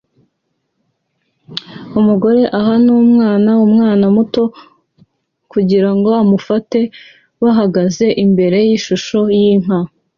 [1.99, 4.43] Umugore aha umwana umwana muto
[5.51, 6.79] kugirango amufate
[7.43, 9.77] bahagaze imbere yishusho yinka